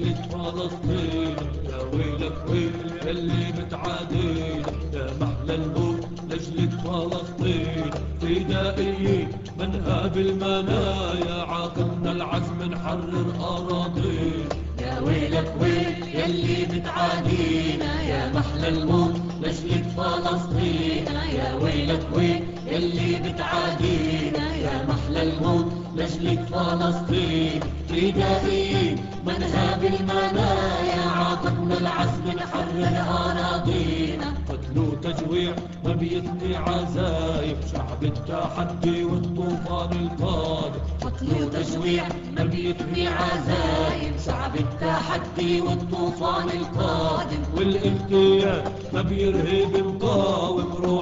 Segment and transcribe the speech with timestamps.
[0.00, 1.36] لأجل فلسطين
[1.70, 2.72] يا ويلك ويل
[3.06, 7.90] يلي بتعادينا يا محلى الموت لأجل فلسطين
[8.20, 9.28] فدائيين
[9.58, 14.48] منها بالمنايا عاقبنا العزم نحرر أراضينا
[14.80, 21.06] يا ويلك ويل يلي بتعادينا يا محلى الموت لجلك فلسطين
[21.38, 28.79] يا ويلك ويل يلي بتعادينا يا محلى الموت لجلك فلسطين فدائيين
[29.26, 40.80] منها بالمنايا عاقبنا العزم نحرر أراضينا قتل وتجويع ما بيثني عزايم شعب التحدي والطوفان القادم.
[41.00, 42.04] قتل وتجويع
[42.36, 47.42] ما بيثني عزايم شعب التحدي والطوفان القادم.
[47.56, 50.99] والامتياز ما بيرهب مقاوم روحه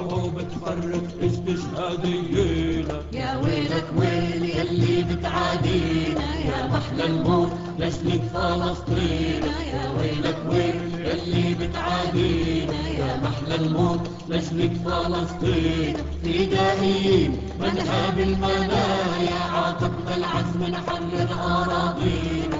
[8.09, 9.43] لجلك فلسطين
[9.73, 14.09] يا ويلك ويل يلي بتعادينا يا محلى الموت.
[14.29, 22.58] لجلك فلسطين فدائيين منها بالمنايا عاقبنا العزم نحرر أراضينا.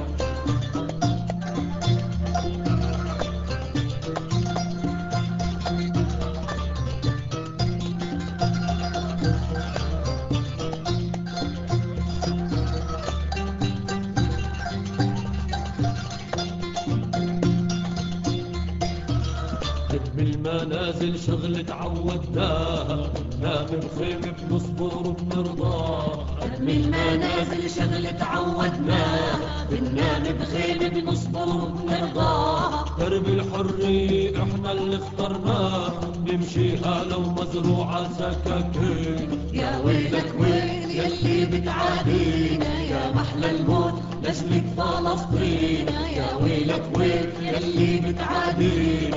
[20.89, 23.09] المنازل شغل تعودناها
[23.41, 29.39] نام بخيمة بنصبر وبنرضاها هدم المنازل شغل تعودناها
[29.71, 35.93] بننام بخيمة بنصبر وبنرضاها درب الحرية إحنا اللي اخترناه
[36.27, 39.29] نمشيها لو مزروعة سكاكين.
[39.53, 43.93] يا ويلك ويل يلي بتعادينا يا محلى الموت
[44.23, 45.87] لجلك فلسطين
[46.17, 49.08] يا ويلك ويل يلي بتعادينا.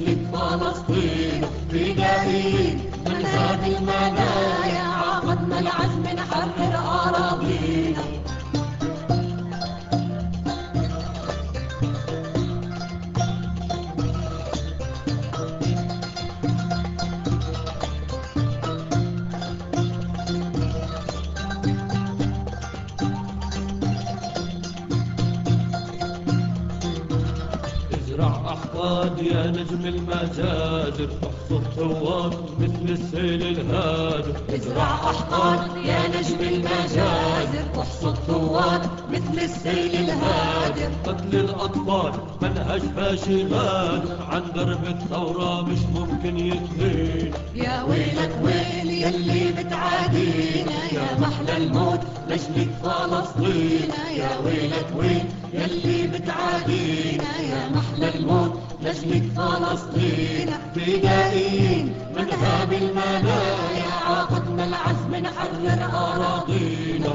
[0.00, 7.79] لجلك فلسطين فدائيين من هذه المنايا عاقدنا العزم نحرر أراضينا
[28.90, 34.34] احقاد يا نجم المجازر احصد ثواب مثل السيل الهادر.
[34.54, 44.16] ازرع أحقاد يا نجم المجازر واحصد ثواب مثل السيل الهادر قتل الأطفال منهج فاشل غادر
[44.30, 47.32] عن درب الثورة مش ممكن يتهين.
[47.54, 50.78] يا ويلك ويل يلي بتعادينا.
[50.92, 53.90] يا محلى الموت لجلك فلسطين.
[54.16, 57.40] يا ويلك ويل يلي بتعادينا.
[57.40, 58.52] يا محلى الموت
[58.82, 60.50] لجلك فلسطين.
[60.74, 64.89] فدائيين منها بالمنايا عاقدنا العزم
[65.30, 67.14] نحرر أراضينا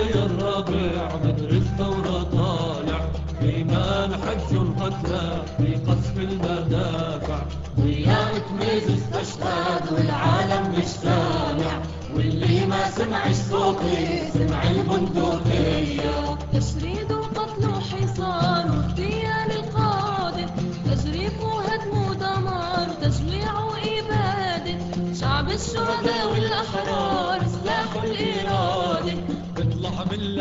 [0.00, 3.00] الربيع بدر الثورة طالع.
[3.42, 7.42] إيمان حج القتلى في قصف المدافع.
[7.78, 11.82] وياك ميز استشهاد والعالم مش سامع
[12.16, 20.46] واللي ما سمعش صوتي سمع البندقية تشريد وقتل وحصار واغتيال القادة
[20.86, 24.78] تجريف وهدم ودمار وتجويع وإبادة
[25.20, 28.51] شعب الشهداء والأحرار سلاح الإرادة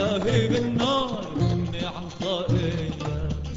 [0.01, 2.89] بيطلع بالله بالنار مني عن طائية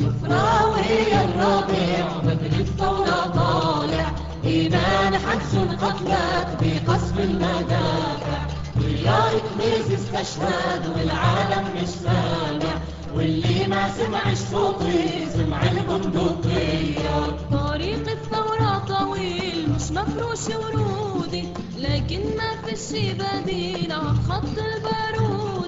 [0.00, 4.12] جفرة وهي الرابع بدر الثورة طالع.
[4.44, 8.46] إيمان حج قتلك بقصف المدافع.
[8.76, 12.75] وياك ميز استشهد والعالم مش سامع.
[13.14, 17.37] واللي ما سمعش صوتي سمع البندقية.
[17.52, 21.49] طريق الثورة طويل مش مفروش ورود وجودي
[21.79, 24.58] لكن ما في شي بديل عن خط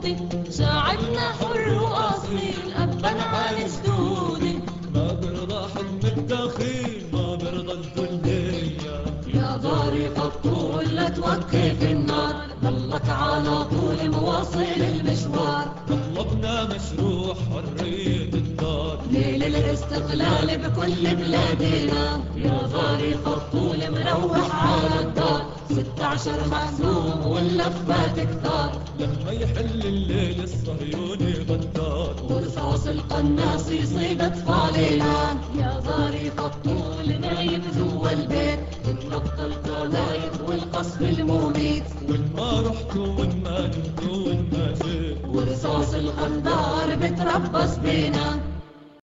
[0.07, 4.59] البارودي شعبنا حر وأصيل أبا عن جدودي
[4.95, 9.05] ما برضى حكم الدخيل ما برضى الذلية
[9.35, 12.35] يا ضارق الطول لا توقف النار.
[12.65, 15.67] ضلك على طول مواصل المشوار.
[15.89, 18.99] طلبنا مشروع حرية الدار.
[19.11, 22.21] ليل الاستقلال بكل بلادنا.
[22.37, 25.47] يا ضارق الطول مروح على الدار.
[25.71, 35.81] ستة عشر محزوم واللفات كثار لما يحل الليل الصهيوني غدار ورصاص القناص يصيب اطفالنا يا
[35.87, 38.59] ضارق الطول نايم جوا البيت.
[38.85, 41.85] تنقط القذايف والقصف المميت.
[42.09, 48.56] وين ما رحت وين ما جيت وين ما جيت ورصاص الغندار بتربص بينا.